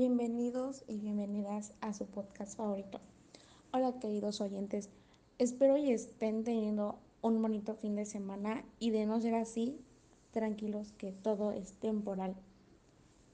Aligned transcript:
Bienvenidos 0.00 0.82
y 0.88 0.96
bienvenidas 0.96 1.74
a 1.82 1.92
su 1.92 2.06
podcast 2.06 2.56
favorito. 2.56 3.02
Hola 3.70 3.98
queridos 3.98 4.40
oyentes, 4.40 4.88
espero 5.36 5.76
y 5.76 5.90
estén 5.90 6.42
teniendo 6.42 6.98
un 7.20 7.42
bonito 7.42 7.74
fin 7.74 7.96
de 7.96 8.06
semana 8.06 8.64
y 8.78 8.92
de 8.92 9.04
no 9.04 9.20
ser 9.20 9.34
así, 9.34 9.78
tranquilos 10.30 10.92
que 10.92 11.12
todo 11.12 11.52
es 11.52 11.74
temporal. 11.74 12.34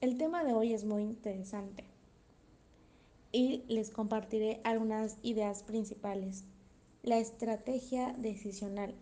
El 0.01 0.17
tema 0.17 0.43
de 0.43 0.51
hoy 0.51 0.73
es 0.73 0.83
muy 0.83 1.03
interesante 1.03 1.85
y 3.31 3.63
les 3.69 3.89
compartiré 3.89 4.59
algunas 4.65 5.19
ideas 5.21 5.63
principales. 5.63 6.43
La 7.01 7.17
estrategia 7.17 8.11
decisional. 8.17 8.93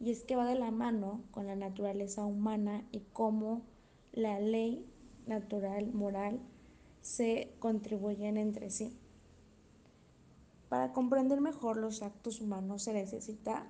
Y 0.00 0.10
es 0.10 0.24
que 0.24 0.34
va 0.34 0.46
de 0.46 0.58
la 0.58 0.72
mano 0.72 1.22
con 1.30 1.46
la 1.46 1.54
naturaleza 1.54 2.24
humana 2.24 2.84
y 2.90 3.02
cómo 3.12 3.62
la 4.10 4.40
ley 4.40 4.84
natural, 5.28 5.92
moral, 5.92 6.40
se 7.04 7.54
contribuyen 7.58 8.38
entre 8.38 8.70
sí. 8.70 8.96
Para 10.70 10.94
comprender 10.94 11.42
mejor 11.42 11.76
los 11.76 12.02
actos 12.02 12.40
humanos 12.40 12.82
se 12.82 12.94
necesita, 12.94 13.66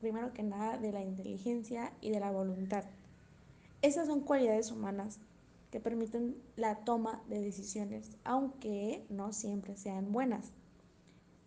primero 0.00 0.32
que 0.32 0.42
nada, 0.42 0.78
de 0.78 0.90
la 0.90 1.02
inteligencia 1.02 1.92
y 2.00 2.10
de 2.10 2.18
la 2.18 2.30
voluntad. 2.30 2.84
Esas 3.82 4.06
son 4.06 4.22
cualidades 4.22 4.72
humanas 4.72 5.20
que 5.70 5.80
permiten 5.80 6.42
la 6.56 6.76
toma 6.76 7.22
de 7.28 7.42
decisiones, 7.42 8.16
aunque 8.24 9.04
no 9.10 9.34
siempre 9.34 9.76
sean 9.76 10.10
buenas. 10.10 10.54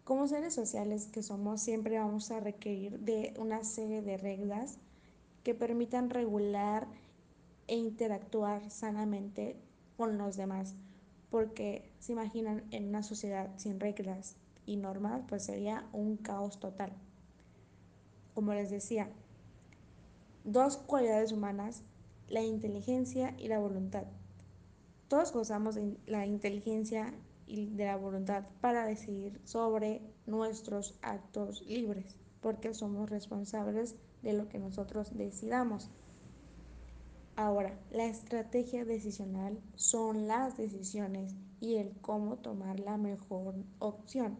Como 0.03 0.27
seres 0.27 0.53
sociales 0.53 1.07
que 1.07 1.23
somos, 1.23 1.59
siempre 1.59 1.97
vamos 1.97 2.29
a 2.29 2.39
requerir 2.39 2.99
de 2.99 3.33
una 3.39 3.63
serie 3.63 4.03
de 4.03 4.17
reglas 4.17 4.77
que 5.43 5.55
permitan 5.55 6.11
regular 6.11 6.87
e 7.67 7.77
interactuar 7.77 8.69
sanamente 8.69 9.59
con 9.97 10.19
los 10.19 10.37
demás 10.37 10.75
porque 11.31 11.89
se 11.99 12.11
imaginan 12.11 12.63
en 12.71 12.89
una 12.89 13.01
sociedad 13.01 13.49
sin 13.57 13.79
reglas 13.79 14.35
y 14.65 14.75
normas, 14.75 15.23
pues 15.27 15.45
sería 15.45 15.87
un 15.93 16.17
caos 16.17 16.59
total. 16.59 16.91
Como 18.35 18.53
les 18.53 18.69
decía, 18.69 19.09
dos 20.43 20.77
cualidades 20.77 21.31
humanas, 21.31 21.83
la 22.27 22.41
inteligencia 22.41 23.33
y 23.37 23.47
la 23.47 23.59
voluntad. 23.59 24.03
Todos 25.07 25.33
gozamos 25.33 25.75
de 25.75 25.97
la 26.05 26.25
inteligencia 26.25 27.13
y 27.47 27.65
de 27.65 27.85
la 27.85 27.97
voluntad 27.97 28.45
para 28.61 28.85
decidir 28.85 29.39
sobre 29.45 30.01
nuestros 30.25 30.97
actos 31.01 31.65
libres, 31.65 32.17
porque 32.41 32.73
somos 32.73 33.09
responsables 33.09 33.95
de 34.21 34.33
lo 34.33 34.47
que 34.47 34.59
nosotros 34.59 35.17
decidamos. 35.17 35.89
Ahora, 37.41 37.73
la 37.89 38.05
estrategia 38.05 38.85
decisional 38.85 39.59
son 39.73 40.27
las 40.27 40.57
decisiones 40.57 41.33
y 41.59 41.77
el 41.77 41.91
cómo 41.99 42.37
tomar 42.37 42.79
la 42.79 42.97
mejor 42.97 43.55
opción, 43.79 44.37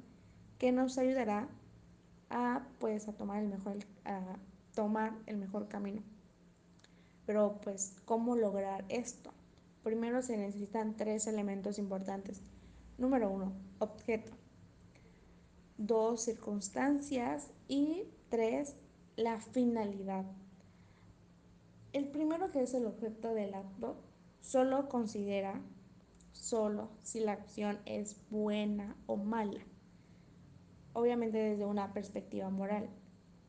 que 0.60 0.72
nos 0.72 1.00
ayudará 1.00 1.50
a 2.30 2.68
pues 2.78 3.08
a 3.08 3.14
tomar 3.14 3.42
el 3.42 3.50
mejor 3.50 3.78
a 4.06 4.38
tomar 4.76 5.18
el 5.26 5.38
mejor 5.38 5.68
camino. 5.68 6.04
Pero 7.26 7.60
pues 7.64 7.96
¿cómo 8.06 8.36
lograr 8.36 8.86
esto? 8.88 9.34
Primero 9.82 10.22
se 10.22 10.38
necesitan 10.38 10.96
tres 10.96 11.26
elementos 11.26 11.80
importantes. 11.80 12.40
Número 13.00 13.32
uno, 13.32 13.52
objeto. 13.80 14.34
Dos, 15.80 16.22
circunstancias. 16.22 17.50
Y 17.68 18.04
tres, 18.30 18.76
la 19.16 19.40
finalidad. 19.40 20.26
El 21.94 22.08
primero 22.08 22.52
que 22.52 22.62
es 22.62 22.74
el 22.74 22.86
objeto 22.86 23.34
del 23.34 23.54
acto 23.54 23.98
solo 24.40 24.88
considera 24.88 25.62
solo 26.32 26.90
si 27.02 27.20
la 27.20 27.34
acción 27.34 27.80
es 27.86 28.18
buena 28.30 28.96
o 29.08 29.18
mala. 29.18 29.62
Obviamente 30.94 31.38
desde 31.38 31.66
una 31.66 31.94
perspectiva 31.94 32.50
moral, 32.50 32.90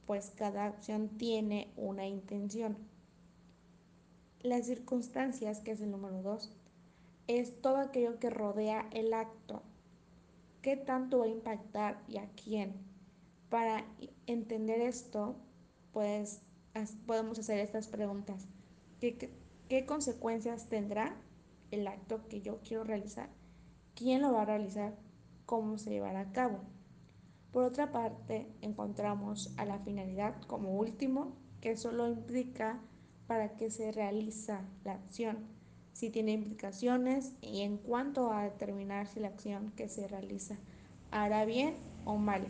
pues 0.06 0.30
cada 0.30 0.66
acción 0.66 1.08
tiene 1.18 1.72
una 1.76 2.06
intención. 2.06 2.76
Las 4.40 4.66
circunstancias, 4.66 5.60
que 5.60 5.70
es 5.70 5.80
el 5.80 5.92
número 5.92 6.22
dos, 6.22 6.52
es 7.28 7.60
todo 7.60 7.76
aquello 7.76 8.18
que 8.18 8.30
rodea 8.30 8.88
el 8.90 9.14
acto. 9.14 9.62
¿Qué 10.62 10.76
tanto 10.76 11.20
va 11.20 11.26
a 11.26 11.28
impactar 11.28 12.02
y 12.08 12.18
a 12.18 12.28
quién? 12.30 12.74
Para 13.48 13.84
entender 14.26 14.80
esto, 14.80 15.36
pues 15.92 16.42
podemos 17.06 17.38
hacer 17.38 17.58
estas 17.58 17.88
preguntas. 17.88 18.46
¿Qué, 19.00 19.30
qué, 19.68 19.86
consecuencias 19.86 20.68
tendrá 20.68 21.16
el 21.70 21.86
acto 21.86 22.26
que 22.28 22.40
yo 22.40 22.60
quiero 22.62 22.84
realizar? 22.84 23.28
¿Quién 23.94 24.22
lo 24.22 24.32
va 24.32 24.42
a 24.42 24.46
realizar? 24.46 24.94
¿Cómo 25.46 25.78
se 25.78 25.90
llevará 25.90 26.20
a 26.20 26.32
cabo? 26.32 26.60
Por 27.52 27.64
otra 27.64 27.92
parte, 27.92 28.46
encontramos 28.62 29.52
a 29.58 29.64
la 29.64 29.78
finalidad 29.80 30.40
como 30.46 30.76
último, 30.78 31.36
que 31.60 31.76
solo 31.76 32.08
implica 32.08 32.80
para 33.26 33.56
qué 33.56 33.70
se 33.70 33.92
realiza 33.92 34.62
la 34.84 34.92
acción, 34.92 35.38
si 35.92 36.10
tiene 36.10 36.32
implicaciones 36.32 37.34
y 37.42 37.60
en 37.60 37.76
cuanto 37.76 38.32
a 38.32 38.44
determinar 38.44 39.06
si 39.06 39.20
la 39.20 39.28
acción 39.28 39.72
que 39.76 39.88
se 39.88 40.08
realiza 40.08 40.56
hará 41.10 41.44
bien 41.44 41.76
o 42.04 42.16
mal. 42.16 42.46